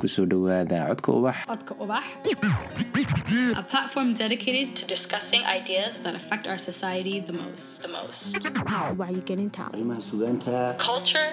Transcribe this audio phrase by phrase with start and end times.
[0.00, 2.04] ku soo dhowaada codka ubax Codka Ubax,
[3.62, 7.82] a platform dedicated to discussing ideas that affect our society the most.
[7.82, 8.36] The most.
[9.00, 10.56] wacyigelinta arrimaha sugaanta
[10.88, 11.28] Culture,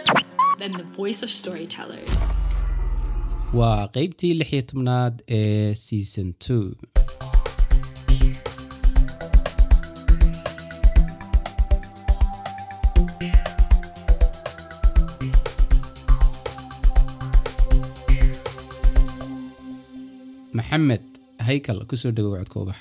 [0.61, 2.11] then the voice of storytellers.
[3.53, 6.65] waa qeybtii lix iyo tobnaad ee season two
[20.69, 21.03] maxamed
[21.47, 22.77] haykal ku soo dhawow codka ubax.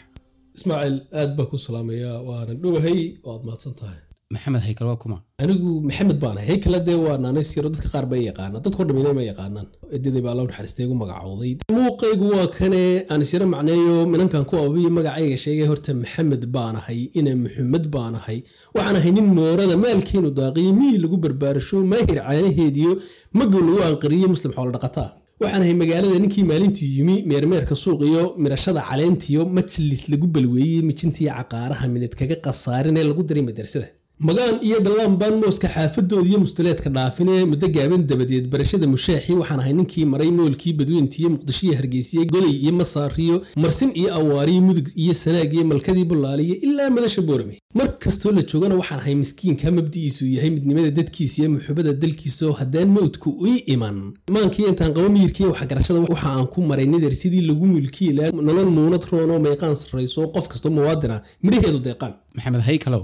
[0.59, 3.99] Ismaaciil aad baan ku salaamayaa waana dhowahay waad mahadsan tahay.
[4.35, 5.19] Maxamed haykal waa kuma.
[5.43, 9.11] Anigu maxamed baan ahay heykala dee waa naanays yaro dadka qaar bay yaqaanaan dadko dhamina
[9.19, 9.67] ma yaqaanaan.
[9.97, 14.91] Edaday baa loo naxariistay igu magacowday muuqaygu waa kane aan isyaro macneeyo minankan ku ababiyo
[14.99, 18.39] magacayga sheegay horta maxamed baan ahay ina maxamed baan ahay
[18.77, 22.91] waxaan ahay nin moorada maalkeenu daaqiyo miyii lagu barbaarasho maahir caanaheediyo
[23.39, 25.09] magow lagu anqariyo muslim xoolo dhaqataa
[25.43, 31.29] waxaan ahay magaalada ninkii maalintii yimi meermeerka suuq iyo mirashada caleentiyo majlis lagu balweeyey mijintii
[31.37, 33.89] caqaaraha minid kaga qasaarin ee lagu diray madrasada
[34.19, 39.61] magaan iyo dhallaan baan mooska xaafadood iyo mustuleedka dhaafine muddo gaaban dabadeed barashada mushaaxi waxaan
[39.63, 45.15] ahay ninkii maray moolkii badweyntiiyo muqdishiyo hargeysiye goday iyo masaariyo marsin iyo awaariyo mudug iyo
[45.23, 47.55] sanaag iyo malkadii bulaaliyo ilaa madasha boorame.
[47.79, 52.89] Mar kastoo la joogana waxaan ahay miskiinka mabdi'iisu yahay midnimada dadkiisa iyo muxubada dalkiisaoo haddaan
[52.97, 53.97] mawdku ii iman
[54.35, 58.71] maankii intaan qabo miyirkiiyo waxgarashada waxa aan ku maray nidar sidii lagu mulkii ilaa nolol
[58.77, 62.13] muunad roonoo meeqaan sarrayso qof kastoo muwaadina midhaheedu deeqaan.
[62.37, 63.03] Maxamed haykalow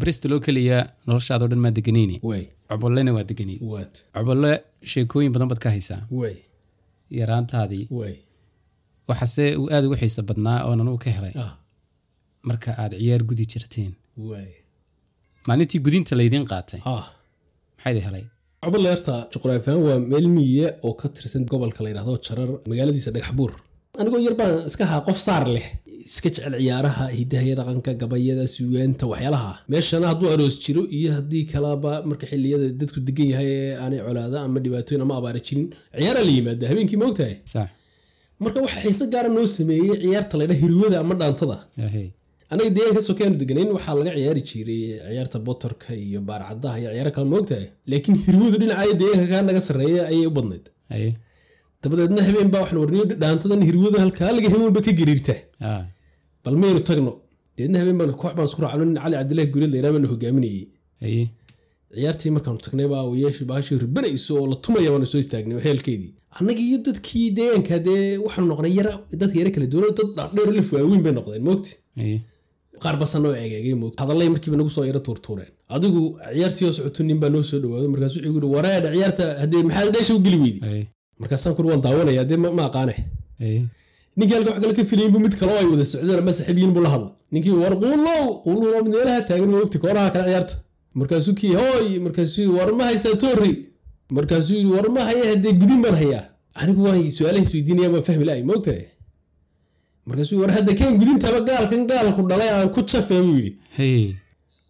[0.00, 2.44] bristol oo keliya noloshaadoo dhan maa deganayni way.
[2.70, 4.50] Cobollena waa deganayd waad cobolle
[4.92, 6.00] sheekooyin badan baad ka haysaa.
[7.18, 8.14] Yaraantaadii way.
[9.08, 11.32] waxaase uu aada ugu xiiso badnaa oonan uu ka helay.
[11.44, 11.52] Ah.
[12.48, 13.92] Marka aad ciyaar gudi jirteen
[15.48, 16.80] maalintii gudinta laydiin qaatay.
[16.92, 17.04] Ah.
[17.76, 18.24] Maxaydi helay?
[18.64, 23.52] Cobaleerta juqraafiyan waa meel miyiya oo ka tirsan gobolka la yidhahdo jarar magaaladiisa dhagaxbuur
[24.00, 25.66] anigoo yar baan iska ahaa qof saar leh
[26.08, 29.52] iska jecel ciyaaraha hidaha iyo dhaqanka gabayada suugaanta waxyaalaha.
[29.72, 34.38] Meeshana hadduu aroos jiro iyo haddii kalaba marka xilliyada dadku degan yahay ee aanay colaada
[34.46, 35.66] ama dhibaatooyin ama abaara jirin
[35.98, 37.34] ciyaaraa la yimaada habeenkii ma ogtahay?
[38.44, 41.56] Marka waxa xiise gaara noo sameeyey ciyaarta laydha hirwada ama dhaantada.
[42.52, 47.26] Anaga deegaanka sokeanu deganayn waxaa laga ciyaari jiray ciyaarta botorka iyo baarcadaha iyo ciyaaro kale
[47.32, 47.66] ma ogtahay?
[47.90, 50.64] Laakiin hirwadu dhinacaayo deegaanka kaa naga sarreeya ayay u badnayd
[51.82, 55.34] dabadeedna habeen baa waxaan warniyo dhaantadan hirwada halkaa laga habeenba ka gariirta.
[56.44, 57.12] Bal maynu tagno.
[57.56, 60.64] Deedna habeen baan koox baan isku raacno nin cali cabdillahi guuled laynaa baana hogaaminayey.
[61.94, 66.12] Ciyaartii markaanu tagnay baa wayeeshi baashii ribanayso oo la tumaya baanu soo istaagnay heelkeedii.
[66.38, 70.68] Annagii iyo dadkii deegaanka dee waxaanu noqnay yara dadka yara kala duwan dad dhaadheer lif
[70.74, 71.72] waaweyn bay noqdeen moogti.
[72.82, 73.96] Qaar basan oo egeegay moogti.
[74.02, 75.50] Hadallay markiiba nagu soo yara tuurtuureen.
[75.74, 76.02] Adigu
[76.34, 79.90] ciyaartii oo socoto nin baa noo soo dhawaado markaas wuxuu yidhi wareedha ciyaarta haddee maxaad
[79.94, 80.60] dheesha u geli weydi
[81.20, 82.94] haye markaasaan kuri waan daawanaya dee ma ma aqaane.
[83.38, 83.66] Haye
[84.16, 86.82] ninkii halka wax kale ka filayin mid kale oo ay wada socdeen ama saaxiibiyiin buu
[86.82, 90.54] la hadla ninkii war quulow quulow waa meelaha taagan moogti koonaha kale ciyaarta.
[90.94, 93.52] Markaasuu kii hooy markaasuu yidhi war ma haysaa toori.
[94.10, 96.24] Markaasuu yidhi war ma haya haddee gudin baan hayaa.
[96.54, 98.86] Anigu waan su'aalaha isweydiinaya baan fahmi lahay moogtahay
[100.06, 104.16] markaasuu yidhi war hadda keen gudintaba gaalkan gaalku dhalay aan ku jafee buu yidhi.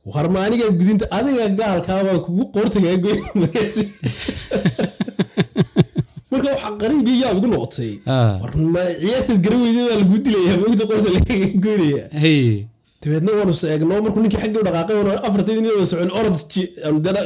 [0.04, 3.84] War ma gudinta adiga gaalkaa baan kugu qoortagaa goy markaasuu
[6.70, 7.92] marka waxaa qariib iyo yaab igu noqotay.
[8.06, 8.38] Ah.
[8.42, 8.50] War
[9.44, 12.66] garan weyday baa lagu dilayaa moogta qoorta laga goynaya haye
[13.02, 16.36] dabeedna waanu seegno markuu ninkii xaggii u dhaqaaqay waanu afarteedii nin wada socon orod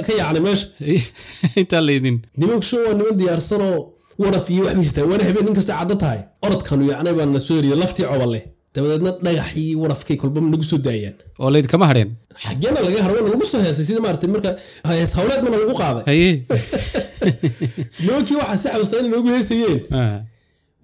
[0.06, 0.66] ka yaacnay meesha.
[1.60, 3.76] Intaa laydin nimanku show waa niman diyaarsanoo
[4.22, 6.20] waraf iyo wax waana habeen nin kasta caddo tahay.
[6.46, 10.78] Orodkanu yacnay baan na soo eriyo laftii coballe dabadeedna dhagax iyo warafkay kolba nagu soo
[10.86, 11.16] daayaan.
[11.40, 12.10] Oo laydinkama hadheen
[12.44, 14.50] xageena laga haro lagu soo heesay sida maaragtay marka
[14.90, 16.30] hees hawleed mana lagu qaaday haye.
[18.04, 19.80] Nimankii waxaa si xasuustaa inay noogu heesayeen.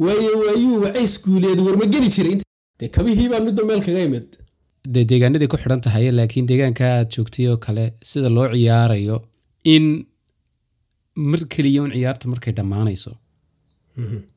[0.04, 2.36] Waaye waayuu wacays guuleed warma geli jiray.
[2.80, 4.28] Dee kabihii baa midba meel kaga imid.
[4.94, 9.16] Dee deegaanaday ku xidhan tahay laakiin deegaanka aad joogtay oo kale sida loo ciyaarayo
[9.74, 9.86] in
[11.30, 13.12] mar keliya un ciyaarta markay dhammaanayso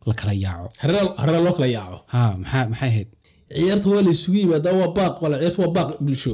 [0.10, 0.68] la kala yaaco.
[0.82, 1.98] Hareera loo kala yaaco.
[2.14, 3.10] Ha maxaa maxay ahayd
[3.56, 6.34] ciyaarta waa la isugu yimaadaa waa baaq wala ciyaarta waa baaq bulsho.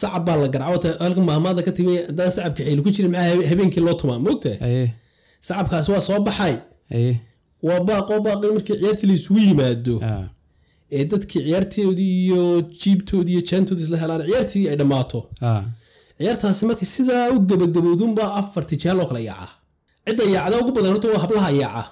[0.00, 3.30] Sacab baa la garaaco ta halka mahmaada ka timi haddaan sacabka xiili ku jirin maxaa
[3.30, 4.18] habe- habeenkii loo tumaa?
[4.26, 4.84] Moogtahay haye
[5.46, 6.54] sacabkaasi waa soo baxay.
[7.66, 9.96] Waa baaqoo baaqi markii ciyaartii la isugu yimaado
[10.96, 12.42] ee dadkii ciyaartoodii iyo
[12.80, 15.20] jiibtoodii iyo jaantoodii isla helaan ciyaartii ay dhammaato.
[16.18, 19.52] Ciyaartaasi markay sidaa u gabagabowdunbaa afar tijaal loo kala yaaca
[20.06, 21.84] cidda yaacda ugu badan horta waa hablaha yaaca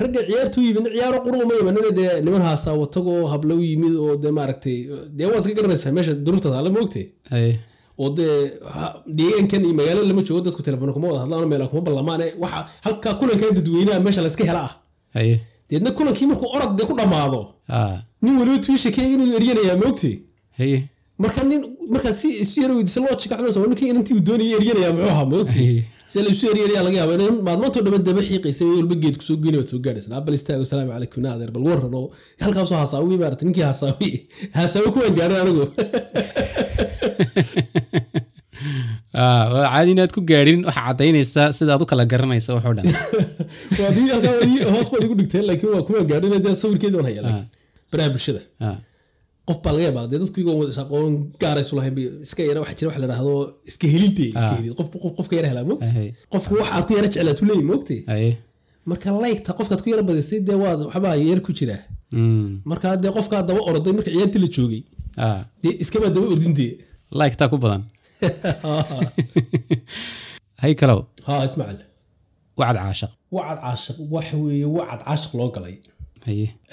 [0.00, 3.94] ragga ciyaarta u yimid ciyaaro quruma ma imanina dee niman haasaa watagoo habla u yimid
[4.04, 4.78] oo dee maaragtay
[5.16, 7.52] dee waad iska garanaysaa meesha duruufta taala moogtee haye
[8.02, 8.34] oo dee
[9.18, 13.14] deegaankan iyo magaalada lama joogo dadku telefoon kuma wada hadlaan meel kuma ballamaane waxa halkaa
[13.20, 14.72] kulankan dadweynaha meesha layska hela ah.
[15.70, 17.96] Deedna kulankii markuu orod dee ku dhammaado ah.
[18.22, 20.14] nin weliba tuisha keega inuu eryanayaa moogtay
[20.58, 20.78] haye
[21.22, 21.60] marka nin
[21.94, 25.64] markaad si isu yara weydiisa loo jikacdaysa ninkii inantii uu doonayay eryanayaa muxuu ahaa moogtay
[25.66, 29.16] haye si la isu eryanayaa laga yaaba in maalmootoo dhamma daba xiiqaysa way walba geed
[29.20, 30.08] ku soo geyni waad soo gaadhaysa.
[30.20, 32.06] Abal istaago salaamu calaykum na adeer bal waran oo
[32.44, 34.10] halkaasoo hasaawi maarata ninkii hasaawi
[34.58, 35.64] hasaawi kuwaan gaadhin anigu.
[39.20, 42.86] Ah caadi inaad ku gaadhin waxa caddaynaysaa sidaad u kala garanaysa waxoo dhan.
[44.74, 47.48] Hoos igu dhigteen laakiin waa kuwaan gaadhin dee sawirkeedi waan haya laakiin
[47.92, 48.76] baraha bulshada ah
[49.48, 50.06] qof baa laga yaabaa.
[50.10, 51.12] Dee dadku iyagoo aqoon
[51.42, 51.94] gaara isu lahayn
[52.26, 53.32] iska yara waxa jira wax la dhahdo
[53.70, 54.58] iska helinte iska Ah.
[54.58, 54.72] helid
[55.18, 58.30] qofka yara helaa moogta haye qofku waxaad ku yara jeclaad u leeyahy moogtay haye
[58.90, 61.80] marka laygta qofkaad ku yara badisay dee waad waxbaa yar ku jiraa
[62.12, 62.50] mm.
[62.70, 64.82] Marka dee qofkaa daba oroday marka ciyaartii la joogay
[65.26, 65.40] ah.
[65.62, 66.72] dee iskabaa daba ordintee
[67.20, 67.82] like-taa ku badan.
[70.62, 71.00] Hay kalow.
[71.26, 71.80] Ha ismaaciil
[72.58, 73.10] wacad caashaq.
[73.36, 75.74] Wacad caashiq waxa weeye wacad caashiq loo galay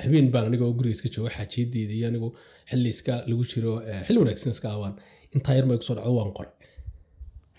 [0.03, 2.31] habeen baan anigoo guriga iska jooga xaajiyadeeda iyo anigoo
[2.69, 4.93] xilli iska lagu jiro eh, xilli wanaagsan iska abaan
[5.35, 6.51] intaa yar may ku soo dhacdo waan qore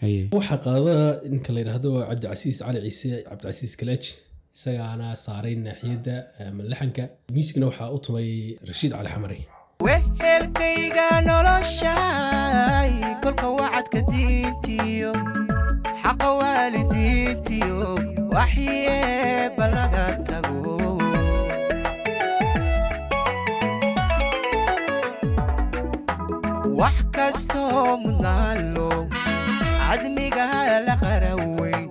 [0.02, 0.20] haye.
[0.38, 0.94] Waxaa qaada
[1.32, 4.10] ninka la yidhaahdo cabdicasiis cali ciise cabdicasiis kalaaji
[4.56, 6.14] isagaana saaray naaxiyadda
[6.48, 7.04] ama laxanka
[7.34, 8.28] muusigna waxaa u tumay
[8.70, 9.38] rashiid cali xamari.
[9.86, 12.92] Wehelkayga noloshay
[13.22, 13.46] kolka
[28.04, 28.88] mudnaalo
[29.86, 30.46] cadmiga
[30.86, 31.84] la qaraweyn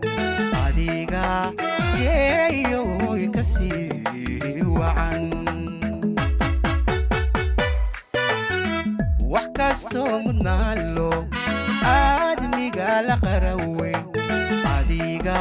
[0.66, 1.24] adiga
[1.98, 5.24] geeyoy ka sii wacan
[9.34, 11.10] wax kastoo mudnaalo
[11.94, 14.02] aadmiga la qaraweyn
[14.76, 15.40] adiga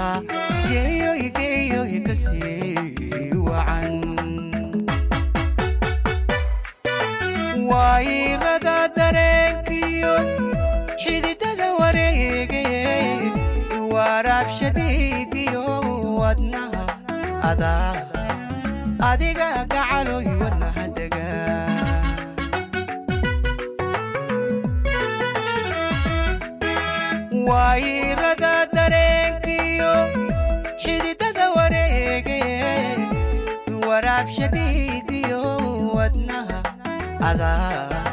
[17.65, 17.93] adaa
[19.11, 21.55] adiga gacaloy wadnaha degaa
[27.49, 29.93] waayirada dareenkiyo
[30.83, 32.41] xididada wareege
[33.89, 35.43] waraabsha dhiigiyo
[35.99, 36.59] wadnaha
[37.31, 38.05] adaa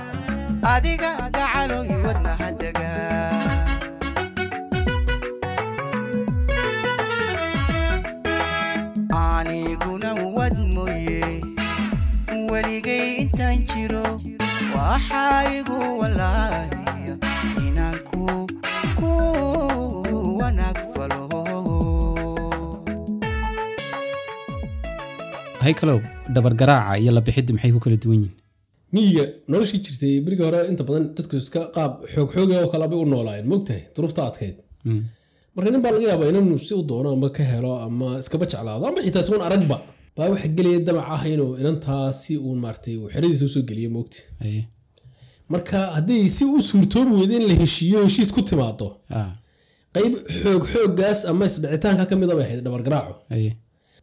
[0.73, 1.11] adiga
[25.63, 25.99] hay kalow
[26.35, 28.33] dhabargaraaca iyo labixiddu maxay ku kala duwan yihiin?
[28.93, 32.99] Miyiga noloshii jirtay berigii hore inta badan dadku iska qaab xoog xooga oo kale bay
[33.03, 35.01] u noolaayeen moogtahay duruufta adkayd Mm.
[35.55, 38.83] marka nin baa laga yaabaa inuu si u doono ama ka helo ama iskaba jeclaado
[38.89, 39.77] ama xitaa isagoon aragba
[40.17, 43.89] baa waxa gelaya damac ah inuu inantaa si uun maartay uu xeradiisa u soo geliyo
[43.95, 44.61] moogti haye
[45.53, 48.87] marka haddii si u suurtoobi weyda in la heshiiyo heshiis ku timaado
[49.19, 49.31] ah.
[49.95, 53.13] Qayb xoog xoogaas ama isdhicitaanka ka mida bay ahayd dhabargaraaco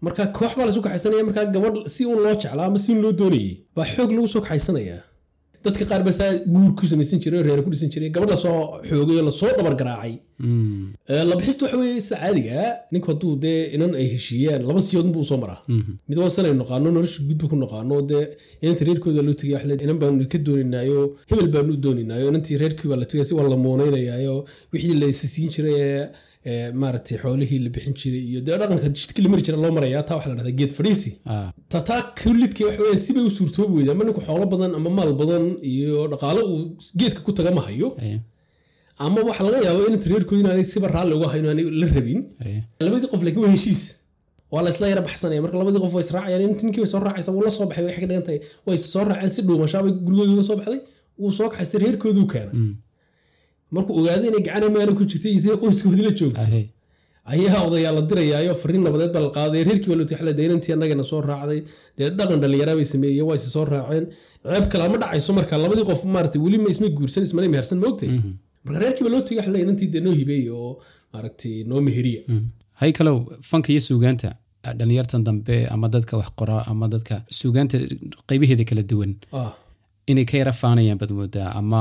[0.05, 3.13] marka koox baa lasu kaxaysanaya markaa gabadh si uun loo jeclaa ama si uun loo
[3.21, 5.03] doonayay baa xoog lagu soo kaxaysanayaa
[5.65, 8.39] dadka qaar baa saa guur ku samaysan jiray oo reer ku dhisan jiray gabadh la
[8.45, 10.93] soo xoogay oo la soo dhabargaraacay Mm.
[11.11, 15.09] Ee, labixista waxa weeye sida caadiga ah ninku hadduu dee inan ay heshiiyaan laba siyood
[15.15, 15.93] buu soo maraa Mhm.
[16.09, 18.25] mid waa sanay naqaano nolosha gudba ku naqaano dee
[18.63, 20.99] inanta reerkooda loo tegay waxle inan baanu ka dooninaayo
[21.31, 24.35] hebel baanu u dooninaayo inantii reerkii baa la tegay si waa la mooneynayaayo
[24.73, 26.03] wixii la isisiin jiray ee
[26.53, 30.03] ee maaragtay xoolihii la bixin jiray iyo dee dhaqanka jidkii la mari jira loo marayaa
[30.09, 31.49] taa waxa la dhahdaa geed fadhiisi ah.
[31.73, 35.13] Ta taa kullidka waxa weeye sibay u suurtoobi weyda ama ninku xoolo badan ama maal
[35.21, 36.61] badan iyo dhaqaalo uu
[37.01, 37.89] geedka ku taga ma hayo.
[39.05, 42.21] Ama waxa laga yaabo inanta reerkooda inaanay siba raalli uga hayn aanay la rabin.
[42.87, 43.83] Labadii qof laakiin waa heshiis.
[44.53, 45.41] Waa la isla yara baxsanaya.
[45.45, 48.01] Marka labadii qof way israacayaan inta ninkii bay soo raacaysa wuu la soo baxay waxay
[48.05, 50.81] ka dhigan tahay way soo raaceen si dhuumashaabay gurigooda uga soo baxday
[51.21, 52.73] wuu soo kaxaystay reerkooduu keena Mm.
[53.75, 56.47] Markuu ogaaday inay gacana meelo ku jirtay iyo qoyskoodii la joogto
[57.35, 59.63] ayaa odayaa la dirayaayo fariin nabadeed baa la qaaday.
[59.69, 59.91] Reerkii
[60.39, 61.61] dee inantii annagana soo raacday.
[61.99, 64.05] Dee dhaqan dhallinyaraa bay waa isi soo raaceen.
[64.53, 68.09] Ceeb kale ma dhacayso marka labadii qof maaragtay weli ma isma guursan ismana mehersan moogtay
[68.17, 68.31] Mhm.
[68.65, 70.71] marka reerkii baa loo tegay xilay inantii dee noo hibeey oo
[71.13, 72.21] maaragtay noo meheriya.
[72.29, 72.45] Mm.
[72.81, 73.17] hay kalow
[73.51, 74.29] fanka iyo suugaanta
[74.79, 77.77] dhalinyartan dambe ama dadka wax qora ama dadka suugaanta
[78.29, 79.13] qaybaheeda kala duwan.
[79.41, 79.51] Ah
[80.11, 81.81] inay ka yara faanayaan baad moodaa ama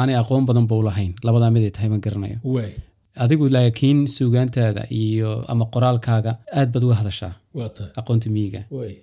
[0.00, 2.38] aanay aqoon badan ba u lahayn labadaa mid ay tahay ma garanayo.
[3.24, 7.32] Adigu laakiin suugaantaada iyo ama qoraalkaaga aad baad uga hadashaa.
[8.00, 8.60] Aqoonta miyiga.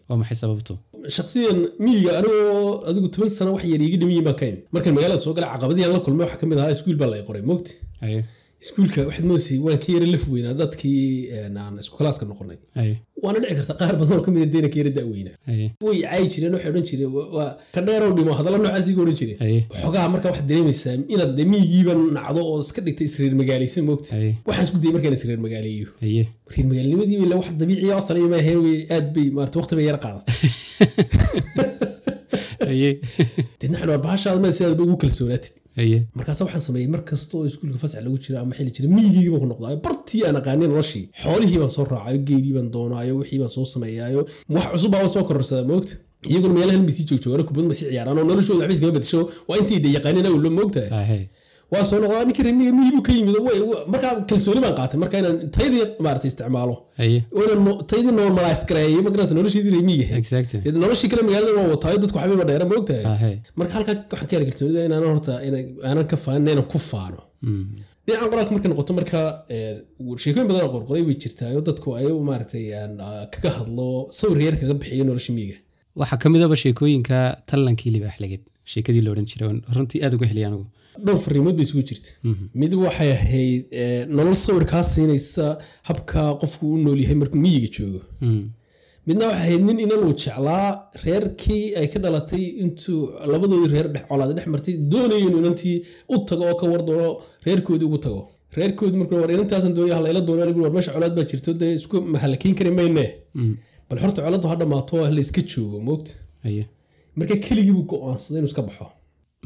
[0.10, 0.74] Waa maxay sababtu?
[1.18, 4.56] Shaksiyan miyiga anigoo adigu toban sano wax yar iiga dhimiyin baa kayn.
[4.74, 7.18] Markaan magaalada soo galay caqabadii aan la kulmay waxaa ka mid ahaa iskuul baa la
[7.28, 7.74] qoray mogti
[8.66, 11.04] iskuulka waxaad moodaysa waan ka yara laf weynaa dadkii
[11.40, 12.58] een, aan isku kalaaska noqonay.
[13.24, 15.98] Waana dhici karta qaar badan oo ka mid a deena ka yara da'weynaa aye way
[16.04, 19.40] caayi jireen waxay odhan jireen wa- waa ka dheerow dhimo hadalla noocaas iga odhan jireen.
[19.46, 24.10] Aye xogaha markaa waxaad dareemaysaa inaad de miyigiiba nacdo oo iska dhigta isreer magaalaysan moogta
[24.48, 25.88] waxaan isku dayay markaan isreer magaaleeyo.
[26.54, 30.00] Reer magaalnimadii ila wax dabiiciya asal ma ahayn way aad bay maarata waqti bay yara
[30.06, 30.34] qaadatay
[32.72, 32.90] aye
[33.60, 35.54] deedna waxaan bahashaada ma sidaad ugu kalsoonaatid
[36.18, 39.42] markaas waxaan sameeyey mar kasta oo iskuulka fasax lagu jira ama xili jira miyigii baan
[39.44, 43.52] ku noqdaayo bartii aan aqaanin noloshii xoolihii baan soo raacayo geelii baan doonaayo wixii baan
[43.56, 44.22] soo sameeyaayo
[44.56, 45.94] wax cusub baa soo kororsadaa moogta
[46.32, 49.58] iyaguna meelahan bay sii joogjoogana kubad ma sii ciyaaraan oo noloshooda waxba iskama bedesho waa
[49.62, 50.90] intay de yaqaanin awlo moogtahay
[51.74, 53.36] waa soo noqdaa ninkii remiga miyii buu ka yimid.
[53.48, 54.98] Way- wa- markaa kalsooni baan qaatay.
[55.04, 56.76] Marka inaan taydii maarata isticmaalo.
[57.04, 60.60] Aye oo inaan no- taydii normalize gareeyo magarasa nolosheedii remiga exactly.
[60.66, 64.28] Dee noloshii kale magaalada waa wataayo dadku waxba ma dheera moogtahay ahe marka halkaa waxaan
[64.30, 67.20] ka hela kalsoonida inaan horta inaan- aanan ka faanin inaan ku faano.
[68.08, 69.20] Dhinacan qoraalka markay noqoto marka
[69.56, 69.74] ee,
[70.24, 71.60] sheekooyin badan oo qorqoray way jirtaayo.
[71.70, 72.94] Dadku ay maaragtay aan,
[73.34, 73.88] kaga hadlo.
[74.20, 75.58] Sawir yar kaga bixiyo nolosha miyiga.
[76.00, 77.18] Waxaa ka sheekooyinka
[77.50, 78.42] tallankii libaaxleged
[78.74, 80.66] sheekadii la odhan jiray runtii aad uga helay anigu
[81.06, 82.10] dhowr fariimood bay isugu jirta.
[82.62, 85.46] Mid waxay ahayd ee, nolol sawir kaa siinaysa
[85.90, 88.02] habka qofku u nool yahay markuu miyiga joogo.
[88.22, 88.46] Mm.
[89.08, 90.68] midna waxay ahayd nin inan uu jeclaa
[91.06, 93.00] reerkii ay ka dhalatay intuu
[93.32, 95.78] labadoodii reer dhex colaada dhex martay doonayo inuu inantii
[96.14, 97.10] u tago oo ka war doono
[97.48, 98.22] reerkoodii ugu tago.
[98.58, 101.96] Reerkoodii markuu war inantaasan doonaya halayla doono anigu war meesha colaad baa jirto dee isku
[102.14, 103.06] mahalakiin kari mayne.
[103.40, 103.54] Mm.
[103.90, 106.14] bal horta coladu ha dhammaato la iska joogo moogta
[107.18, 108.86] marka keligii buu go'aansaday inuu iska baxo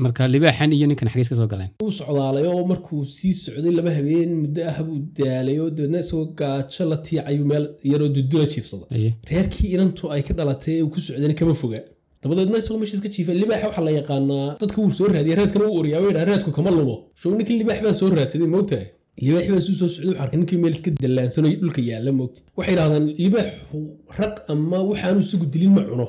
[0.04, 1.70] marka libaaxan iyo ninkan xageys ka soo galeen.
[1.84, 6.26] Uu socdaalay oo markuu sii socday laba habeen muddo ah buu daalay oo dabeedna isagoo
[6.40, 8.86] gaajo la tiicayuu meel yaroo dudula jiifsada
[9.30, 11.82] reerkii inantu ay ka dhalatay ee uu ku socdayna kama foga.
[12.24, 15.80] Dabadeedna isagoo meesha iska jiifa libaaxa waxaa la yaqaanaa dadka wuu soo raadiya raadkana wuu
[15.82, 16.96] oriyaa way raadku kama lumo.
[17.20, 18.88] Show ninkii libaax baa soo raadsaday moogtahay
[19.28, 22.74] libaaxi baa suu soo socday waxaa arkay ninkii meel iska dallaansanayo dhulka yaalla moogta waxay
[22.76, 23.78] yidhahdaan libaaxu
[24.20, 26.08] raq ama waxaanu isagu dilin ma cuno.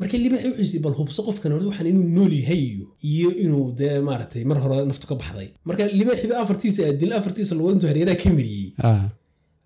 [0.00, 3.66] Marka libaaxi wuxuu isii bal hubso qofkan hore waxaan inuu nool yahay iyo iyo inuu
[3.78, 5.48] dee maaragtay mar hore naftu ka baxday.
[5.68, 8.68] Marka libaaxiba afartiisa aadil afartiisa lugood intuu hareeraha ka miriyey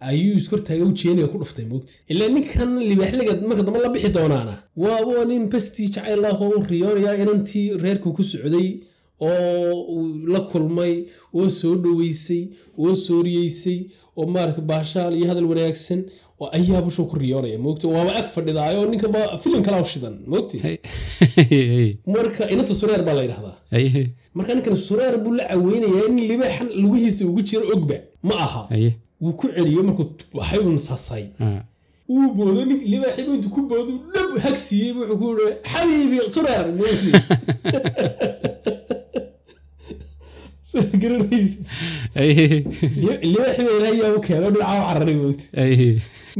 [0.09, 4.55] ayuu iskortaaga u jeeniga ku dhuftay moogti ilaa ninkan libaaxliga marka dambe la bixi doonaana
[4.83, 8.69] waaba nin bastii jacayl ah oo u riyoonaya inantii reerku ku socday
[9.21, 10.95] oo uu la kulmay
[11.35, 12.43] oo soo dhoweysay
[12.79, 13.81] oo sooriyeysay
[14.17, 16.01] oo maaragta baashaal iyo hadal wanaagsan
[16.53, 20.57] ayaa bushuu ku riyoonaya moogti waaba ag fadhidaayo ninkan ba filim kala shidan moogti
[22.15, 23.57] marka inanta sureer baa la yidhahdaa
[24.35, 28.63] marka ninkan sureer buu la caweynayaa in libaaxan lugihiisa ugu jiro ogba ma aha.
[29.21, 30.09] Wuu ku celiyo markuu
[30.39, 31.63] waxay un sasay ah
[32.09, 37.19] wuu boodo nin libaaxibu intuu ku boodo dhab hagsiiyey wuxuu ku uri xabiibi sureer soo
[41.03, 41.59] garanaysa
[42.23, 42.45] aye
[43.31, 45.89] libaaxi baa ilaahay yaa u keeno dhinaca u cararay moogti aye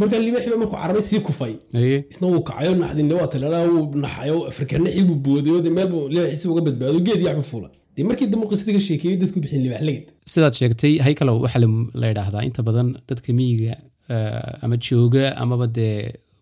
[0.01, 1.53] marka libaaxi baa markuu cararay sii kufay.
[1.81, 6.05] Aye isna wuu kacayo naxdinle waa talana wuu naxayo afrikanaxii buu boodayo de meel buu
[6.15, 9.63] libaaxiisi uga badbaado geed iyo waxbu fuula dee markii dambe qisadii ka sheekeeyo dadku bixin
[9.67, 11.63] libaaxleged sidaad sheegtay haykalow waxaa
[12.01, 13.75] la- yidhaahdaa inta badan dadka miyiga
[14.15, 15.97] eh, ama jooga amaba dee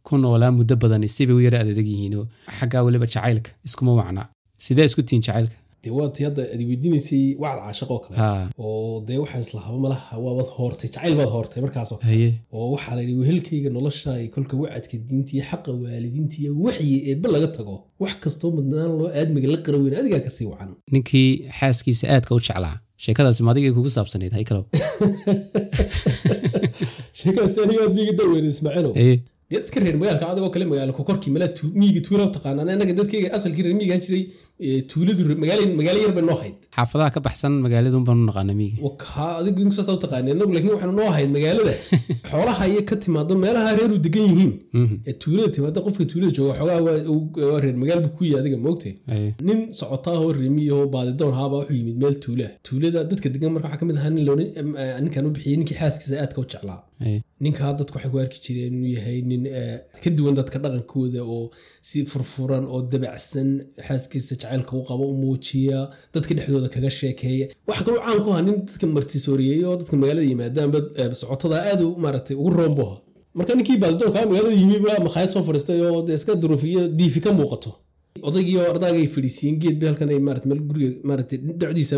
[0.06, 2.26] ku noolaa muddo badani sibay u yara adeeg yihiin oo
[2.58, 4.22] xaggaa weliba jacaylka iskuma wacna.
[4.64, 8.16] Sidee isku tihiin jacaylka dee waa tii hadda aad weydiinaysay wacd caashaqoo kale.
[8.22, 8.28] Ha
[8.66, 12.28] oo dee waxaan islahaba malaha waabaad hoortay jacayl baad hoortay markaasoo kale.
[12.56, 16.96] Oo waxaa la yidhi wehelkayga nolosha ay kolka wacadka diinta iyo xaqa waalidiinta iyo waxyi
[17.10, 20.70] eebbe laga tago wax kastoo mudnaan loo aadmiga la qara weyn adigaa ka sii wacan.
[20.92, 24.64] Ninkii xaaskiisa aadka u jeclaa sheekadaasi maadigay kugu saabsanayd haykalow
[27.20, 28.92] sheekadaasi aniga aad miiga darweyne ismaaciilow
[29.50, 33.28] dee dadka reer magaalka adigoo kale magaalo kokorkii malaa tu- miyiga tuula taqaanaan annaga dadkayga
[33.36, 34.22] asalkii reer miyigaan jiray
[34.90, 36.54] tuuladu magaalo yar bay noo hayd.
[36.76, 40.00] Xaafadaha ka baxsan magaaladun baanu naqaana miyiga wakaa adigu idinku saasa u
[40.54, 41.74] laakiin waxaanu noo ahayd magaalada.
[42.30, 44.52] Xoolaha iyo ka timaado meelaha reeru degan yihiin.
[44.80, 44.94] Mhm.
[45.08, 48.92] ee tuulada timaado qofka tuulada jooga xoogaa waa- reer magaal buu ku yahay adiga moogtay
[49.48, 52.46] nin socotaahoo remiyaho baadidoon haaba wuxuu yimid meel tuula.
[52.66, 54.24] Tuulada dadka degan marka waxaa ka mid ahaa nin
[55.04, 56.80] ninkan u bixiyey ninkii xaaskiisa aadka u jeclaa
[57.44, 59.42] ninkaa dadku waxay ku arki jireen inuu yahay nin
[60.02, 61.50] ka duwan dadka dhaqankooda oo
[61.88, 63.48] si furfuran oo dabacsan
[63.86, 65.78] xaaskiisa jacaylka u qabo u muujiya
[66.14, 70.26] dadka dhexdooda kaga sheekeeya waxa kaloo caan ku ahaa nin dadka martisooreeyey oo dadka magaalada
[70.32, 70.78] yimaadaanba
[71.20, 73.00] socotada aad maaragtay ugu roon buu ahaa
[73.38, 77.30] marka ninkii baadidoonka magaalada yimi makhaayad soo fadhiistay oo dee iska duruuf iyo diifi ka
[77.38, 77.70] muuqato
[78.28, 80.60] odaygii oo ardaaga ay fadhiisiiyeen geed bay halkan ay maarata meel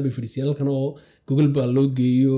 [0.05, 0.89] bay fadhiisiiyeen halkan oo
[1.29, 2.37] gogol baa loo geeyo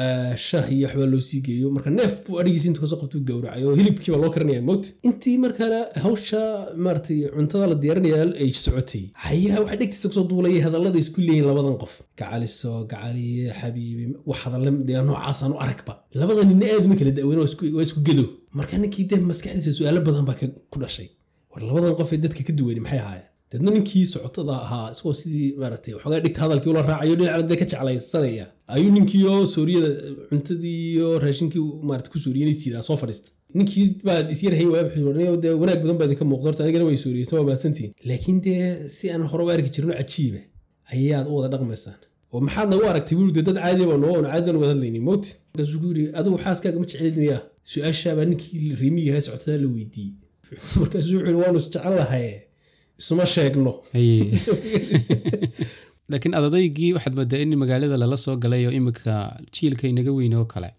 [0.00, 1.66] ah, shah iyo waxbaa loo sii geeyo.
[1.76, 4.88] Marka neef buu adhigiisi inta ka soo qabtuu gowracay oo hilibkii baa loo karinaya moogta
[5.08, 6.40] intii markaa hawsha
[6.84, 9.04] maaratay cuntada la diyaarinaya ay socotay.
[9.24, 11.94] Hayaa waxaa dhegtiisa ku soo duulaya hadallada isku leeyihiin labadan qof.
[12.20, 17.40] Gacaliso gacaliye xabiibi wax hadalle dee noocaasaan u aragba labada ninna aad uma kala daweyn
[17.42, 18.24] waa isku- gedo.
[18.58, 20.36] Marka ninkii dee maskaxdiisa su'aalo badan baa
[20.72, 21.08] ku dhashay
[21.56, 23.24] war labadan qof ee dadka ka duwani maxay ahaayeen?
[23.50, 27.64] Deedna ninkii socotada ahaa isagoo sidii maaragtay waxoogaa dhigta hadalkii ula raacayo dhinacna dee ka
[27.70, 29.90] jeclaysanaya ayuu ninkii oo sooriyada
[30.30, 35.36] cuntadii iyo raashinkii maarata ku sooriyanay siidaa soo fadhiista ninkii baa isyar hay waaya wuxuu
[35.42, 39.04] dee wanaag badan baa idinka muuqda horta anigana way sooriyeysan waa mahadsantihiin laakiin dee si
[39.12, 40.40] aan hore u arki jirin oo cajiiba
[40.94, 41.98] ayaad u wada dhaqmaysaan.
[42.32, 45.02] Oo maxaad nagu aragtay wiil dee dad caadi baa noo oon caadi aan wada hadlaynin
[45.08, 50.12] mogti markaasuu ku yidhi adigu xaaskaaga ma jecelinayaa su'aashaabaa ninkii reemiga ahaa socotada la weydiiyey
[50.52, 52.32] markaasuu wuxuu yidhi waanu isjecel lahaye
[53.00, 53.72] isuma sheegno.
[56.10, 59.14] Laakiin adadaygii waxaad moodaa in magaalada lala soo galay oo imika
[59.54, 60.70] jiilka inaga weyn oo kale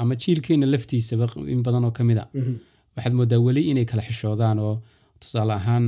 [0.00, 2.24] ama jiilkeena laftiisaba in badan oo ka mid a.
[2.96, 4.74] Waxaad moodaa weli inay kala xishoodaan oo
[5.20, 5.84] tusaale ahaan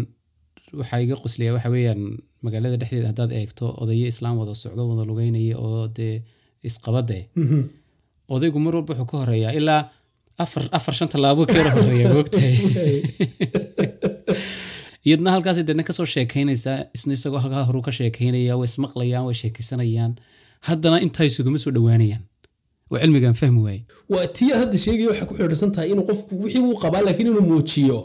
[0.81, 2.03] waxaa iga qoslaya waxa weeyaan
[2.45, 6.15] magaalada dhexdeeda haddaad eegto odayo islaam wada socdo wada lugeynaya oo dee
[6.69, 7.19] isqabade
[8.35, 9.83] odaygu mar walba wuxuu ka horeeyaa ilaa
[10.45, 12.55] afar afar shan tallaabo ka yara horreeya moogtahay
[15.07, 19.37] iyadna halkaas deedna ka soo sheekaynaysaa isna isagoo halkaa horu ka sheekaynaya way ismaqlayaan way
[19.43, 20.13] sheekaysanayaan.
[20.69, 22.23] Haddana intaa isuguma soo dhowaanayaan.
[22.91, 23.81] Oo cilmigan fahmi waaye
[24.15, 27.43] waa tii hadda sheegaya waxay ku xidhiidhsan tahay inuu qofku wixii uu qabaa laakiin inuu
[27.51, 27.99] muujiyo.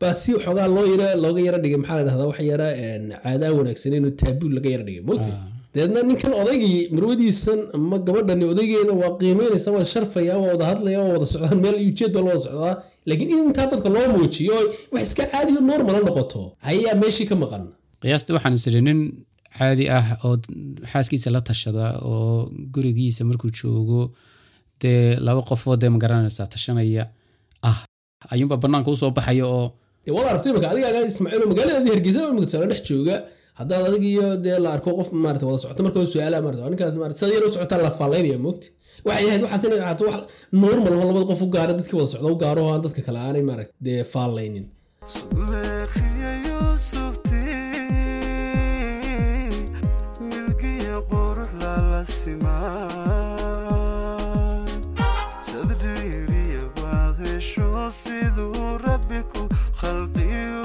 [0.00, 3.44] Baa si xoogaa loo yara looga yara dhigay maxaa la dhahdaa wax yara een, caado
[3.46, 5.30] aan wanaagsan inuu taabuu laga yara dhigay mogta
[5.74, 11.14] dabeedna ninkan odaygii marwadiisan ama gabadhani odaygeeda waa qiimeynaysa waa sharfayaan waa wada hadlayaan waa
[11.16, 12.74] wada socdaan meel ujeed baa la wada socdaa.
[13.08, 16.40] Laakiin in intaa dadka loo muujiyo oo wax iska caadi oo normal noqoto.
[16.70, 17.62] Ayaa meeshii ka maqan.
[18.02, 19.00] Qiyaastii waxaan isiri nin
[19.58, 20.34] caadi ah oo
[20.92, 24.00] xaaskiisa la tashada oo gurigiisa markuu joogo
[24.82, 27.04] dee laba qofoo dee ma garanaysaa tashanaya
[27.68, 27.78] ah.
[28.32, 29.66] Ayuunbaa banaanka u soo baxaya oo
[30.16, 33.16] waad aragto imika adigaaga ismaaciil oo magaaladaadii hargeysa imika tusaale dhex jooga
[33.60, 37.18] haddaad adig iyo dee la arko qof maarata wada socota marka su'aalaha maarata ninkaas maarata
[37.20, 37.50] sida yar u
[37.86, 38.66] la faalaynaya moogti
[39.08, 40.22] waxay ahayd waxaas inay ahaato wax
[40.64, 43.18] normal oo labada qof u gaara dadkii wada socda u gaaro oo aan dadka kale
[43.26, 44.00] aanay maarata dee
[57.20, 57.68] hesho
[58.00, 59.42] siduu rabbi ku
[59.80, 60.64] khalqiyo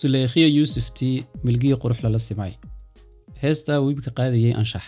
[0.00, 2.52] suleekhiya yuusuftii milgiya qurux lala simay.
[3.42, 4.84] Heestaa wiibka qaadayay anshax.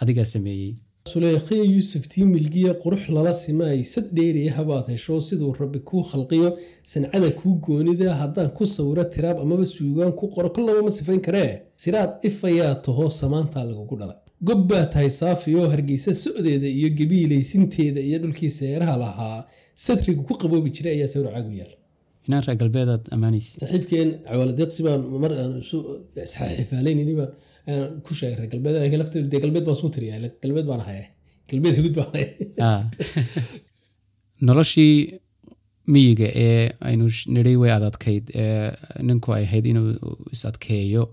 [0.00, 0.74] Adigaa sameeyey
[1.12, 6.48] suleekhiya yuusuf tii milgiya qurux lala simaay sad dheeriya habaad hesho siduu rabbi kuu khalqiyo.
[6.92, 11.52] Sancada kuu goonida haddaan ku sawiro tiraab amaba suugaan ku qoro kollaba ma sifayn karee
[11.82, 14.16] siraad ifayaa taho samaantaa lagugu dhalay.
[14.46, 19.38] Gob baa tahay saafi oo hargeysa socdeeda iyo gabiilaysinteeda iyo dhulkii seeraha lahaa.
[19.84, 21.72] Sadrigu ku qaboobi jiray ayaa sawircaagu yaal
[22.28, 25.78] inaan reer galbeedaad ammaanaysa saaxiibkeen cawaaladeeqsi baan mar aan isu
[26.58, 27.32] xifaalaynin baan
[27.72, 31.02] aan ku sheegay reer galbeed aniga lafteedu dee galbeed baan isku tiriyaa galbeed baan ahay
[31.50, 32.28] galbeed hagud baan ahay
[32.68, 32.80] Ah.
[34.48, 34.94] noloshii
[35.94, 38.70] miyiga ee aynu nidhi way adadkayd ee
[39.08, 39.88] ninku ay ahayd inuu
[40.34, 41.04] is adkeeyo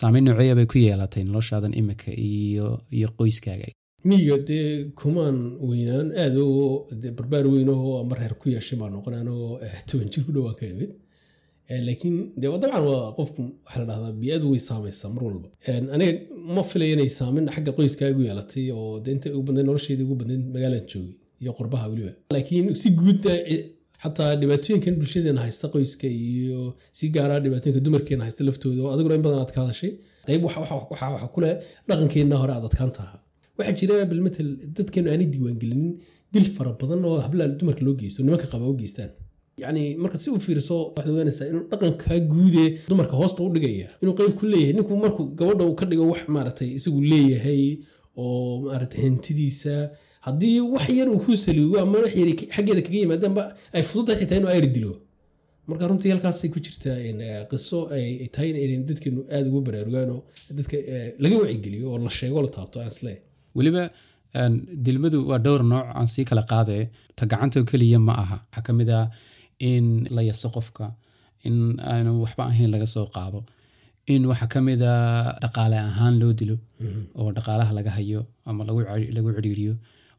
[0.00, 3.66] saameyn nooceeya bay ku yeelatay noloshaadan imika iyo iyo qoyskaaga
[4.08, 4.66] miyiga dee
[5.00, 5.36] kumaan
[5.68, 6.36] weynaan aad
[7.18, 9.52] barbaar weyn oo ama reer ku yeeshay baa noqon anagoo
[9.88, 10.90] toban jir ku dhowaan ka imid
[11.86, 15.48] laakiin dabcan waa qofku waxaa la dhahdaa bii'adu way saamaysaa mar walba
[15.94, 16.12] aniga
[16.56, 20.42] ma filaya inay saamin xagga qoyskaa yeelatay oo de inta ugu badnayd nolosheedii ugu badnayd
[20.54, 23.24] magaalaan joogay iyo qurbaha weliba laakiin si guud
[24.02, 26.60] xataa dhibaatooyinkan bulshadeena haysta qoyska iyo
[26.98, 29.92] si gaara dhibaatooyinka dumarkeena haysta laftooda oo adiguna in badan aad ka hadashay
[30.28, 31.54] qayb waxa waxa- waxa waxa ku leh
[31.88, 33.16] dhaqankeenna hore aad adkaan taha
[33.58, 35.92] waxaa jira bilmatel dadkeenu aanay diiwaangelinin
[36.34, 39.10] dil fara badan oo hablaha dumarka loo geysto nimanka qaba u geystaan.
[39.62, 44.14] Yacni markaad si u fiiriso waxaad ogaanaysaa inuu dhaqankaa guudee dumarka hoosta u dhigaya inuu
[44.18, 47.62] qeyb ku leeyahay ninku markuu gabadha uu ka dhigo wax maaragtay isagu leeyahay
[48.22, 49.74] oo maaragtay hantidiisa
[50.26, 53.42] haddii wax yar uu ku saliigo ama wax yar xaggeeda kaga yimaadaanba
[53.76, 54.92] ay fududahay xitaa inuu ayr dilo.
[55.68, 56.96] Marka runtii halkaasay ku jirtaa
[57.50, 60.20] qiso ay ay tahay in dadkeenu aada ugu baraarugaan oo
[60.58, 60.76] dadka
[61.22, 62.92] laga wacigeliyo oo la sheego la taabto aan
[63.56, 63.82] weliba
[64.84, 66.82] dilmadu waa dhowr nooc aan sii kala qaadee
[67.16, 68.36] ta gacantoo keliya ma aha.
[68.44, 69.06] Waxaa ka mid ah
[69.70, 69.86] in
[70.16, 70.86] la yaso qofka
[71.48, 71.56] in
[71.92, 73.40] aanu waxba ahayn laga soo qaado
[74.12, 74.94] in waxaa ka mid a
[75.42, 76.56] dhaqaale ahaan loo dilo
[77.18, 78.60] oo dhaqaalaha laga hayo ama
[79.16, 79.74] lagu cidhiiriyo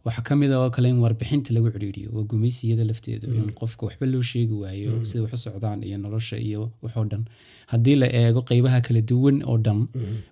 [0.05, 3.83] waxaa ka mid a oo kale in warbixinta lagu cidhiiriyo waa gumaysiyada lafteedu in qofka
[3.87, 7.23] waxba loo sheegi waayo sida wax u socdaan iyo nolosha iyo waxoo dhan.
[7.71, 9.79] Haddii la eego qeybaha kala duwan oo dhan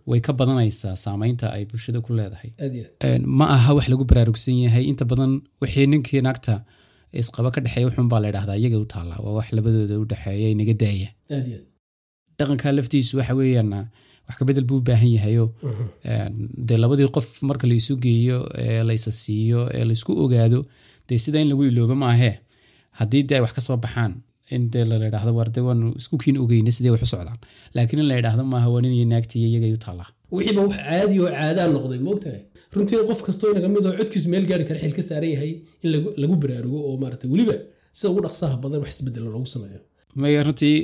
[0.10, 2.50] way ka badanaysaa saameynta ay bulshada ku leedahay.
[3.40, 4.84] Ma aha wax lagu baraarugsan yahay.
[4.92, 5.32] Inta badan
[5.62, 6.56] wixii ninkii naagta
[7.22, 10.48] isqaba ka dhexeeya wuxuun baa la dhahdaa iyaga u taalla waa wax labadooda u dhexeeya
[10.56, 11.10] inaga daaya.
[12.40, 13.72] Dhaqanka laftiisu waxa weeyaan
[14.32, 15.46] wax ka bedel buu u baahan yahayo
[16.12, 16.34] Een,
[16.68, 20.60] dee labadii qof marka la isu geeyo ee la isa siiyo ee la isku ogaado
[21.08, 22.36] dee sida in lagu iloobo maahee
[23.00, 24.14] haddii dee ay wax ka soo baxaan
[24.56, 27.38] in dee la idhaahdo war dee waanu isku kiin ogeyna sidee wax u socdaan.
[27.76, 30.10] Laakiin in la idhaahdo maaha waa nin iyo naagtii iyagay u taallaa.
[30.36, 32.42] Wixiiba wax caadi oo caadaa noqday moogtahay
[32.76, 35.52] runtii qof kastoo inaga mid oo codkiisu meel gaari kara xil ka saaran yahay
[35.84, 35.90] in
[36.22, 37.56] lagu baraarugo oo maarata weliba
[37.98, 39.80] sida ugu dhaqsaha badan wax isbedela loogu sameeyo
[40.16, 40.76] maya runtii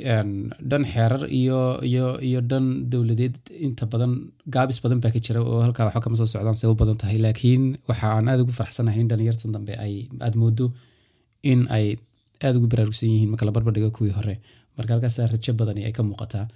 [0.70, 1.58] dhan xeerar iyo
[1.90, 3.36] iyo iyo dhan dowladeed
[3.66, 4.12] inta badan
[4.54, 7.18] gaabis badan baa ka jira oo halkaa waxba kama soo socdaan say u badan tahay.
[7.24, 9.94] Laakiin waxa aan aada ugu faraxsanahay in dhalinyartan dambe ay
[10.26, 10.66] aad moodo
[11.52, 11.86] in ay
[12.44, 14.34] aada ugu baraarugsan yihiin marka la barbardhigo kuwii hore.
[14.76, 16.46] Marka halkaas rajo badani ay ka muuqataa.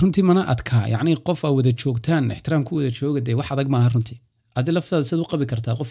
[0.00, 3.68] Runtii mana adkaa yacni qof aa wada joogtaan ixtiraam ku wada jooga dee wax adag
[3.74, 4.18] maaha runtii
[4.58, 5.90] adi laftaada siad u qabi kartaa qof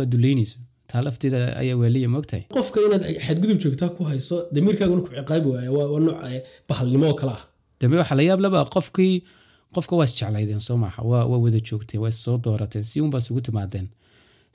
[0.00, 0.58] aad duleynayso
[0.90, 5.70] taa lafteeda ayaa waaliya moogtahay qofka inaad xadgudub joogtaa ku hayso damiirkaaguna ku ciqaabi waaya
[5.76, 7.42] waa nooc eh, bahalnimo oo kale ah.
[7.80, 9.14] Dambe waxaa la yaab laba qofkii
[9.74, 13.86] qofka waa isjeclaydeen soo maaha waa wada joogteen waa issoo doorateen si unbaa isugu timaadeen.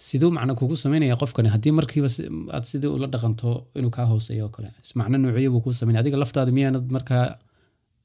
[0.08, 2.10] Siduu macna kugu samaynaya qofkani haddii markiiba
[2.56, 6.18] aad sidii ula dhaqanto inuu kaa hooseeyo oo kale macno noociyo buu kuu samaynaya adiga
[6.24, 7.26] laftaada miyaanad markaa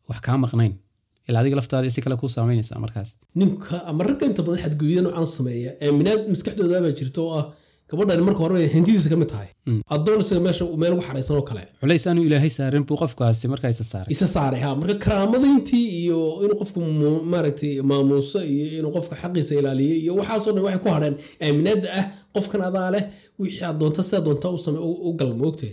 [0.08, 0.74] wax kaa maqnayn
[1.28, 3.10] ilaa adiga laftaada si kale kuu samaynaysaa markaas
[3.40, 7.44] ninka ama ragga inta badan xadgudubyada noocan sameeya aaminaad maskaxdooda baa jirta oo ah
[7.90, 9.48] gabadhani marka hore hantidiisa ka mid tahay
[9.94, 13.70] addoon isaga meesha meel ugu xaraysan oo kale culays aanu ilaahay saarin buu qofkaasi markaa
[13.74, 16.78] isa saaray isa saaray ha marka karaamadayntii iyo inuu qofku
[17.32, 21.14] maaragtay maamuuso iyo inuu qofka xaqiisa ilaaliyo iyo waxaasoo dhan waxay ku hadheen
[21.46, 22.04] aaminaada ah
[22.36, 23.02] qofkan adaa leh
[23.42, 25.72] wixii aad doonta sidaa doonta u same u u gal moogtay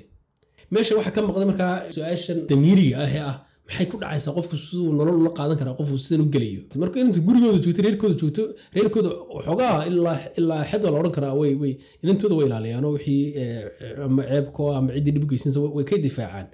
[0.73, 3.35] meesha waxaa ka maqday markaa su'aashan damiiriga ah ee ah
[3.67, 6.61] maxay ku dhacaysaa qofku siduu nolol ula qaadan karaa qofku sidan u gelayo?
[6.83, 8.43] Marka inta gurigooda joogto reerkooda joogto
[8.75, 9.73] reerkooda waxoogaa
[10.39, 11.73] ilaa xed waa la odhan karaa way way
[12.03, 16.47] inantooda way ilaaliyaan oo wixii eh, ama ceebko ama ciddii dhib geysanaysa way ka difaacaan.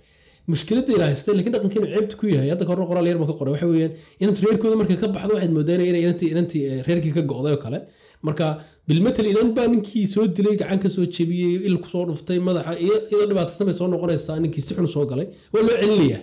[0.52, 3.52] Mushkiladda ilaa haystay laakiin dhaqankiina ceebta ku yahay hadda kahor qoraal yar ka qoray.
[3.56, 7.22] Waxa weeyaan inanta reerkooda markay ka baxdo waxaad moodaan inay inantii inantii eh, reerkii ka
[7.32, 7.80] go'day oo kale.
[8.28, 8.46] Marka
[8.88, 12.74] bilmatel inan baa ninkii soo dilay gacan ka soo jebiyey il ku soo dhuftay madaxa
[12.86, 15.28] iyadoo dhibaataysan bay soo noqonaysaa ninkii si xun soo galay.
[15.54, 16.22] Waa loo celinayaa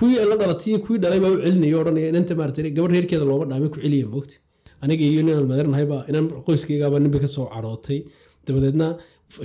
[0.00, 3.44] kuwii la dhalatay kuwii dhalay baa u celinaya oo dhanaya inanta maarata gabadh reerkeeda looma
[3.50, 4.36] dhaamay ku celiya moogta
[4.82, 7.98] aniga iyo ninaan madeernahay baa inan qoyskaygaaba ninba ka soo carootay
[8.46, 8.86] dabadeedna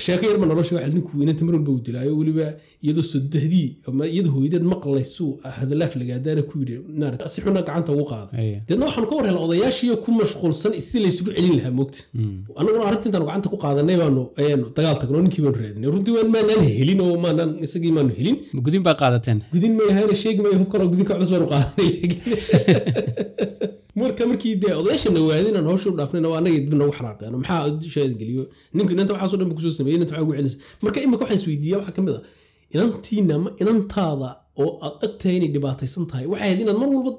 [0.05, 2.45] sheeko yarba nolosha waxa ninku inanta mar walba uu dilaayo weliba
[2.83, 3.67] iyadoo sodahdii
[4.13, 6.75] iyadoo hooyadeed maqlaysuu hadalaaf lagaadaana ku yidhi
[7.33, 8.29] si xuna gacanta ugu qaada.
[8.41, 8.55] Aye.
[8.67, 11.99] deedna waxaanu ka war helay odayaashiiyo ku mashquulsan sidii laysugu celin lahaa moogta
[12.59, 15.89] annaguna arrinta intaanu gacanta ku qaadanay baanu ayaanu dagaal tagnoo ninkii baanu raadinay.
[15.93, 18.35] Runtii waan maanaan helin oo maanaan isagii maanu helin.
[18.65, 19.37] Gudin baa qaadateen?
[19.53, 21.91] Gudin ma yahayna sheegi mayo hub kaloo gudinka culus baanu qaadanay
[23.99, 27.61] marka markii dee odayaashana waadin inaan hawsha u dhaafnayna waa annaga dib nagu xanaaqeen maxaa
[27.95, 28.43] shaada geliyo?
[28.75, 30.57] Ninka inanta waxaasoo dhan ku soo sameeyey inanta waxaa ugu celinaysa.
[30.83, 32.21] Marka imika waxaan isweydiiya waxaa ka mid a
[32.73, 34.29] inantiina ma inantaada
[34.63, 36.25] oo aad ogtahay inay dhibaataysan tahay.
[36.31, 37.11] Waxay ahayd inaad mar walba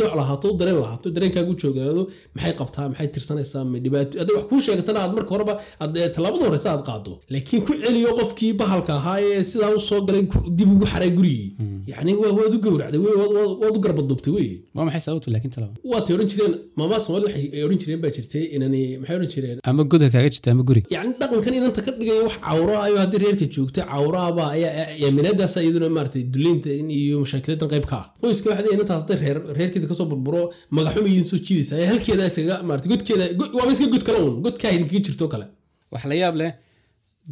[0.00, 2.02] dooc lahaato dareen lahaato dareenkaagu joogaado
[2.36, 6.44] maxay qabtaa maxay tirsanaysaa dhibaato hadday wax kuu sheegatana aad marka horeba aad eh, tallaabada
[6.48, 10.22] horeysa aad qaado laakiin ku celiyo qofkii bahalka ahaa ee sidaa u soo galay
[10.58, 11.48] dib ugu xaray gurigii.
[11.92, 14.48] Yacni waa- waad u gowracday waad- u garbaduubtay wey.
[14.76, 15.28] Waa maxay sababtu?
[15.34, 19.30] Laakiin talaba waatay odhan jireen maamaa soomaalida waxay odhan jireen baa jirtay inani maxay odhan
[19.34, 19.58] jireen?
[19.70, 22.96] Ama god ha kaaga jirta ama guri yacni dhaqankan inanta ka dhigaya wax cawro ayo
[23.02, 24.72] haddii reerka joogta cawraaba ayaa
[25.06, 26.22] aaminaadaas iyaduna maaragtay
[26.62, 28.04] duleynta iyo mashaakiladan qayb ka ah.
[28.22, 30.42] Qoyska waxaa inantaas hadday reer reerkeeda ka soo burburo
[30.76, 31.74] magaxuma idin soo jiidaysa.
[31.82, 35.46] Ee halkeeda iskaga maarata godkeeda go- waaba iska god kale un godkaa idinkaga jirto kale.
[35.92, 36.52] Wax la yaab leh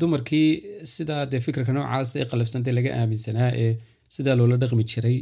[0.01, 0.49] dumarkii
[0.95, 3.71] sidaa dee fikirka noocaas ee qalafsantay laga aaminsanaa ee
[4.15, 5.17] sidaa loola dhaqmi jiray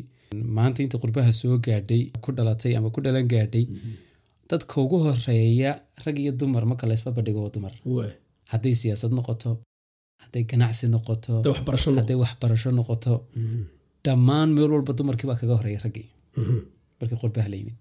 [0.57, 3.65] maanta inta qurbaha soo gaadhay ku dhalatay ama ku dhalan gaadhay
[4.51, 5.71] dadka ugu horreeya
[6.05, 7.73] rag iyo dumar marka laysba badhigo waa dumar.
[8.53, 9.51] Hadday siyaasad noqoto
[10.23, 13.13] hadday ganacsi noqoto hadday waxbarasho noqo hadday waxbarasho noqoto
[14.07, 16.07] dhammaan meel walba dumarkii baa kaga horreeya raggii.
[17.01, 17.77] Markii qurbaha la yimid.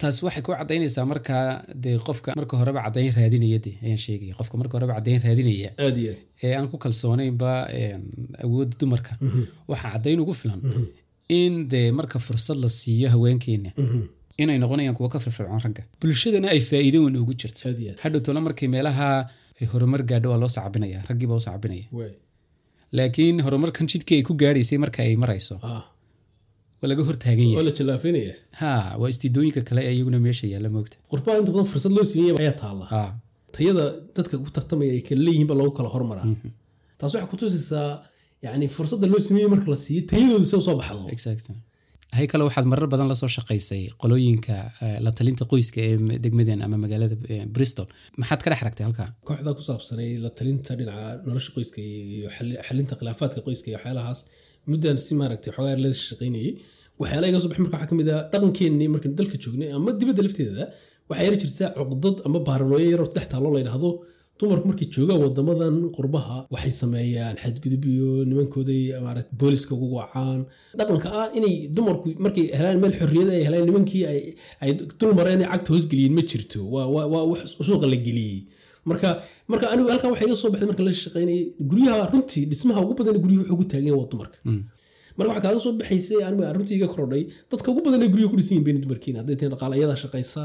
[0.00, 1.44] Taas waxay ku cadaynaysaa markaa
[1.84, 4.34] dee qofka marka horeba cadayn raadinaya de ayaan sheegaya.
[4.38, 5.70] Qofka marka horeba cadayn raadinaya
[6.44, 7.50] ee aan ku kalsoonaynba
[8.44, 9.12] awoodda dumarka.
[9.70, 10.60] Waxaa cadayn ugu filan
[11.28, 13.70] in dee marka fursad la siiyo haweenkeena
[14.42, 15.82] inay noqonayaan kuwa ka firfircoon ragga.
[16.00, 17.60] Bulshadana ay faa'iido weyn ugu jirto.
[18.02, 19.08] Hadhowtona markay meelaha
[19.60, 22.12] ay horumar gaadho waa loo sacabinaya raggii baa u sacabinaya waay
[22.98, 25.54] laakiin horumarkan jidkii ay ku gaadhaysay marka ay marayso.
[25.70, 25.82] Ah.
[26.80, 27.56] Waa laga hortaagan yahay.
[28.60, 32.34] Ha waa istiidooyinka kale ee iyaguna meesha yaalla moogta qurbaha inta badan fursad loo siiyey
[32.42, 32.84] ayaa taalla.
[33.54, 33.84] Tayada
[34.16, 36.26] dadka ku tartamaya ay kala leeyihiin ba lagu kala hormaraa.
[36.98, 37.88] Taas waxay kutusaysaa
[38.46, 41.00] yani fursadda loo sameeyey marka la siiyo tayadoodu se u soo baxdo
[42.16, 44.54] hay kale waxaad marar badan la soo shaqaysay qolooyinka
[44.86, 47.86] eh, la talinta qoyska ee degmadeen ama magaalada eh, bristol.
[48.20, 49.08] Maxaad ka dhex ragtay halkaa?
[49.28, 54.20] Kooxda ku saabsanay la talinta dhinaca nolosha qoyska iyo xali- xalinta khilaafaadka qoyska iyo waxyaalahaas
[54.70, 56.50] muddan si maaragtay xogaa la shaqaynayay
[57.02, 60.22] waxyaalaha iga soo baxay marka waxaa ka mid ah dhaqankeennii markaynu dalka joognay ama dibadda
[60.26, 60.64] lafteeda
[61.10, 63.90] waxaa yari jirta cuqdad ama baaranooyo yaroo dhex taalloo la yidhaahdo
[64.42, 70.40] dumarku markay joogaan wadamadan qurbaha waxay sameeyaan xadgudub iyo nimankooday maarata booliska ugu wacaan
[70.78, 74.20] dhaqanka ah inay dumarku markay helaan meel xorriyada ay helaan nimankii ay
[74.64, 76.60] ay dul mareen ay cagta hoosgeliyeen ma jirto.
[76.74, 78.38] Waa wax suuqa la geliyey.
[78.90, 79.08] Marka
[79.52, 83.16] marka anigu halkan waxaa iga soo baxday marka la shaqaynayay guryaha runtii dhismaha ugu badan
[83.24, 84.38] guryaha wuxuu ku yahay waa dumarka
[85.16, 87.22] marka waxaa kaaga soo baxaysay aniga runtii iga korodhay.
[87.50, 90.42] Dadka ugu badan ee guryaha ku dhisan yihiin bayna dumarkiina hadday tahay dhaqaalayada shaqaysa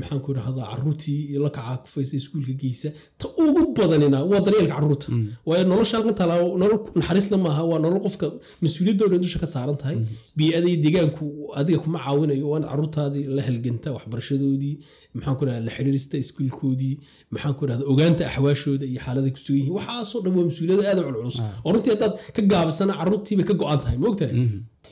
[0.00, 2.88] maxaan ku idhahdaa caruurtii iyo la kacaa kufaysa iskuulka geysa.
[3.20, 5.08] Ta ugu badanina waa daryeelka carruurta
[5.48, 8.26] waayo nolosha halkan taala nolol naxariisla maaha waa nolol qofka
[8.62, 9.96] mas'uuliyadoo dhan dusha ka saaran tahay.
[10.38, 11.24] Bii'ada iyo deegaanku
[11.60, 14.74] adiga kuma caawinayo waa inaad la halganta waxbarashadoodii
[15.14, 16.94] maxaan ku idhahdaa la xidhiirista iskuulkoodii
[17.34, 19.74] maxaan ku idhahdaa ogaanta axwaashooda iyo xaaladay ku sugan yihiin.
[19.78, 21.36] Waxaasoo dhan waa mas'uuliyado aad u culculus
[21.66, 24.34] oo runtii haddaad ka gaabisana caruurtiibay ka go-an tahay ma ogtahay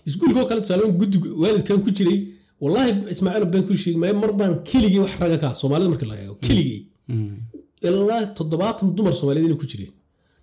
[0.08, 2.18] iskuulka oo kale tusaale guddiga waalidkan ku jiray
[2.62, 6.06] wallahi ismaaciil been ku sheegi maayo mar baan keligii wax raga ka ah, soomaalida marka
[6.10, 6.80] laga eego keligii.
[7.88, 9.92] Ilaa toddobaatan dumar soomaaliyeed inay ku jireen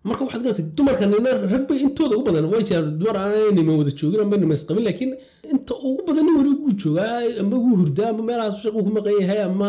[0.10, 3.76] marka waxaad garanaysaa dumarka nina rag bay intooda ugu badan way jiraan dumar aan niman
[3.82, 5.12] wada joogin amba niman isqabin laakiin
[5.54, 9.40] inta ugu badan weli ugu joogaa amba ugu hurdaa amba meelahaas shaqo ku maqan yahay
[9.48, 9.68] ama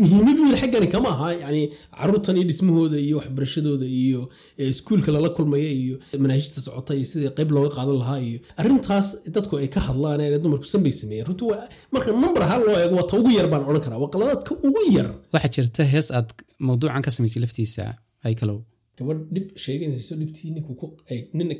[0.00, 1.28] muhiimad weyn xaggani kama aha.
[1.42, 1.62] Yani
[1.98, 4.20] caruurtan iyo dhismahooda iyo waxbarashadooda iyo
[4.60, 9.06] eh, iskuulka lala kulmaya iyo manaahijta socota iyo sidii qayb looga qaadan lahaa iyo arrintaas
[9.36, 11.26] dadku ay ka hadlaan ee dumarku sanbay sameeyeen.
[11.28, 11.50] Runtii
[11.94, 14.82] marka number ahaan loo eego waa ta ugu yar baan odhan karaa waa qaladaadka ugu
[14.96, 15.08] yar.
[15.34, 16.28] Waxaa jirta hees aad
[16.68, 17.84] mawduucan ka samaysay laftiisa
[18.26, 18.58] haykalow
[18.98, 20.50] gabadh dhib sheeganayso dhibtii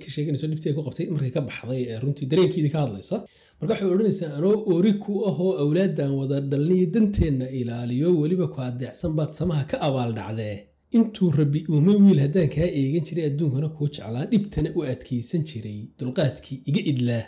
[0.03, 3.17] ka sheeganayso dhibtii ay ku qabtay markay ka baxday runtii dareenkeedii ka hadlaysa.
[3.61, 9.13] Marka waxay odhanaysaa anoo ori ku ahoo awlaadaan wada dhalniyo danteenna ilaaliyo weliba ku adeecsan
[9.19, 10.57] baad samaha ka abaaldhacdee
[10.97, 15.79] intuu rabbi uuma wiil haddaan kaa eegan jiray adduunkana kuu jeclaa dhibtana u adkaysan jiray
[15.99, 17.25] dulqaadkii iga idlaa.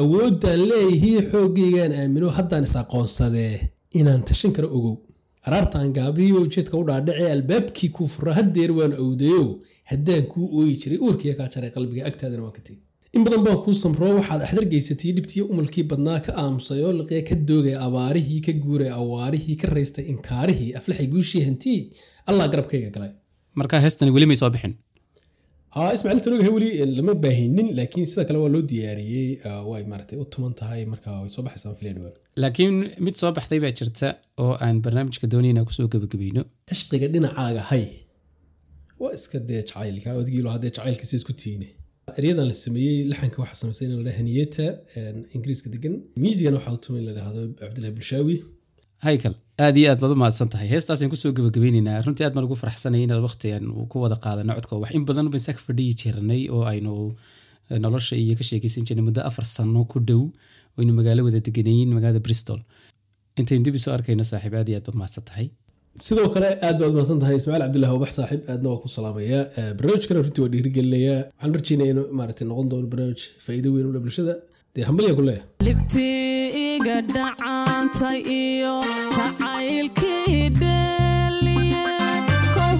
[0.00, 3.54] Awooddaan leeyahii xooggaygaan aamino haddaan is aqoonsadee.
[4.00, 4.96] Inaan tashan karo ogow
[5.46, 9.44] haraartaan gaabiyo ujeedka u dhaadhacee albaabkii kuu fura haddeer waan owdayo
[9.92, 12.82] haddaan kuu ooyi jiray uurkiya kaa jaray qalbiga agtaadana waan ka tegey
[13.16, 17.34] in badan baan kuu samroo waxaad axdargaysatay dhibtii umalkii badnaa ka aamusay oo liqya ka
[17.50, 21.78] doogay abaarihii ka guuray awaarihii ka raystay inkaarihii aflaxay guushii hantii
[22.30, 23.12] allah garabkayga galay.
[23.60, 24.74] Marka heestani weli may soo bixin
[25.76, 29.28] haa ismaaciil tanogahay weli lama baahinin laakiin sida kale waa loo diyaariyey
[29.70, 33.72] way maaragtay u tuman tahay marka way soo baxaysaa dhawaan laakiin mid soo baxday baa
[33.80, 34.08] jirta
[34.44, 37.84] oo aan barnaamijka doonayna ku soo gebagabayno cishqiga dhinacaaga hay
[39.02, 41.68] waa iska dee jacaylka odgiilo haddee jacaylkiisa isku tiine.
[42.18, 44.66] Eryadan la sameeyey laxanka waxaa samaysay in la dhaha haniyeta
[45.36, 48.36] ingiriiska degan miisigana waxaa u tumay in la dhahdo cabdillahi bulshaawi
[49.04, 52.46] haykal aad iyo aad baad u mahadsan tahay heestaasaan ku soo gebagabaynaynaa runtii aad baan
[52.48, 56.42] ugu farxsanay inaad waqtigan ku wada qaadano codka wax in badan baan saaka fadhiyi jirnay
[56.54, 56.92] oo aynu
[57.84, 60.22] nolosha iyo ka sheekeysan jirnay muddo afar sano ku dhow
[60.78, 62.60] oynu magaalo wada deganeyin magaalada bristol
[63.40, 65.24] intayn dib isoo arkayno saaxiib aad iyo aad baad mahadsan
[66.06, 69.42] sidoo kale aad baad mahadsan tahay ismaaciil cabdullahi wabax saaxiib aadna waa ku salaamayaa
[69.78, 74.02] barnaamijkana runtii waa dhiirigelinayaa waxaan rajeynaya inuu maaragtay noqon doono barnaamij faa'iido weyn u leh
[74.06, 74.34] bulshada
[74.76, 78.74] dee hambalyaa ku leeyahay libtii iga dhacantay iyo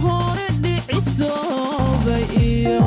[0.04, 2.78] hore dhicisoobay iyo